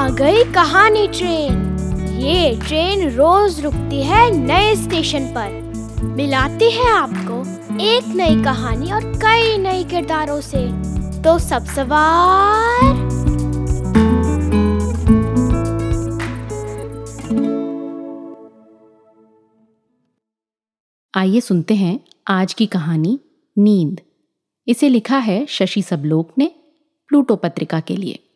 कहानी 0.00 1.08
ट्रेन। 1.08 1.78
ये 2.20 2.60
ट्रेन 2.66 3.10
रोज 3.10 3.60
रुकती 3.60 4.02
है 4.02 4.30
नए 4.30 4.76
स्टेशन 4.76 5.26
पर। 5.26 5.50
मिलाती 6.04 6.70
है 6.70 6.90
आपको 6.90 7.40
एक 7.82 8.04
नई 8.16 8.44
कहानी 8.44 8.92
और 8.92 9.04
कई 9.04 9.58
नए 9.58 9.84
किरदारों 9.84 10.40
से। 10.40 10.68
तो 11.22 11.38
सब 11.38 11.64
सवार। 11.64 13.10
आइए 21.16 21.40
सुनते 21.40 21.74
हैं 21.74 22.00
आज 22.28 22.54
की 22.54 22.66
कहानी 22.66 23.20
नींद। 23.58 24.00
इसे 24.68 24.88
लिखा 24.88 25.18
है 25.18 25.46
शशि 25.46 25.82
सबलोक 25.82 26.32
ने, 26.38 26.52
प्लूटो 27.08 27.36
पत्रिका 27.36 27.80
के 27.80 27.96
लिए। 27.96 28.26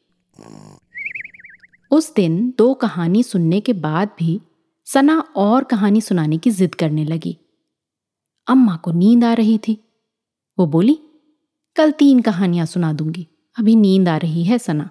उस 1.94 2.14
दिन 2.14 2.54
दो 2.58 2.74
कहानी 2.74 3.22
सुनने 3.22 3.60
के 3.60 3.72
बाद 3.72 4.10
भी 4.18 4.40
सना 4.84 5.20
और 5.20 5.64
कहानी 5.64 6.00
सुनाने 6.00 6.38
की 6.38 6.50
जिद 6.50 6.74
करने 6.74 7.04
लगी। 7.04 7.38
अम्मा 8.46 8.76
को 8.76 8.92
नींद 8.92 9.24
आ 9.24 9.32
रही 9.32 9.58
थी। 9.58 9.84
वो 10.58 10.66
बोली, 10.66 10.98
कल 11.76 11.92
तीन 11.92 12.20
कहानियाँ 12.20 12.66
सुना 12.66 12.92
दूँगी। 12.92 13.28
अभी 13.58 13.76
नींद 13.76 14.08
आ 14.08 14.16
रही 14.16 14.44
है 14.44 14.58
सना। 14.58 14.90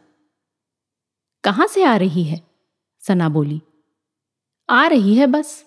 कहाँ 1.44 1.68
से 1.68 1.84
आ 1.84 1.96
रही 1.96 2.24
है? 2.24 2.42
सना 3.00 3.30
बोली। 3.30 3.62
आ 4.70 4.88
रही 4.88 5.16
है 5.16 5.28
बस। 5.28 5.66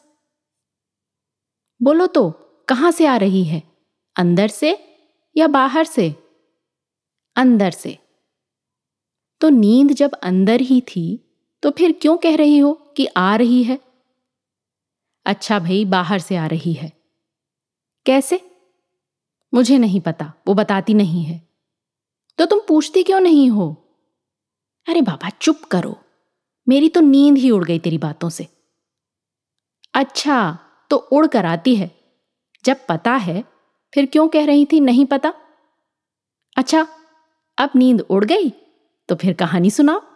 बोलो 1.83 2.07
तो 2.07 2.31
कहाँ 2.69 2.91
से 2.91 3.07
आ 3.07 3.17
रही 3.17 3.45
है? 3.45 3.63
अंदर 4.17 4.49
से 4.49 4.99
या 5.37 5.47
बाहर 5.47 5.85
से? 5.85 6.15
अंदर 7.37 7.71
से। 7.71 7.99
तो 9.41 9.49
नींद 9.49 9.93
जब 9.93 10.11
अंदर 10.13 10.61
ही 10.61 10.81
थी 10.81 11.23
तो 11.63 11.71
फिर 11.71 11.93
क्यों 11.93 12.17
कह 12.17 12.37
रही 12.37 12.59
हो 12.59 12.73
कि 12.73 13.07
आ 13.07 13.37
रही 13.37 13.63
है? 13.63 13.81
अच्छा 15.27 15.59
भाई, 15.59 15.85
बाहर 15.85 16.19
से 16.19 16.37
आ 16.37 16.47
रही 16.47 16.73
है। 16.73 16.93
कैसे? 18.07 18.51
मुझे 19.55 19.79
नहीं 19.79 20.01
पता, 20.01 20.33
वो 20.47 20.55
बताती 20.55 20.95
नहीं 20.95 21.25
है। 21.25 21.49
तो 22.39 22.47
तुम 22.47 22.61
पूछती 22.69 23.03
क्यों 23.03 23.21
नहीं 23.21 23.51
हो? 23.51 23.77
अरे 24.89 25.03
बाबा, 25.03 25.31
चुप 25.31 25.65
करो। 25.65 25.99
मेरी 26.69 26.89
तो 26.89 27.01
नींद 27.01 27.39
ही 27.39 27.51
उड़ 27.51 27.65
गई 27.65 27.79
तेरी 27.79 27.99
बातों 27.99 28.29
से। 28.29 28.49
अच्छा 29.95 30.59
तो 30.91 30.97
उड़ 30.97 31.27
कर 31.27 31.45
आती 31.45 31.77
है। 31.77 31.91
जब 32.65 32.87
पता 32.89 33.13
है, 33.13 33.45
फिर 33.95 34.07
क्यों 34.07 34.29
कह 34.29 34.45
रही 34.45 34.67
थी, 34.73 34.81
नहीं 34.81 35.07
पता? 35.07 35.33
अच्छा 36.57 36.89
अब 37.59 37.71
नींद 37.77 38.01
उड़ 38.01 38.25
गई 38.25 38.51
तो 39.09 39.15
फिर 39.15 39.35
कहानी 39.35 39.71
सुनाओ। 39.71 40.16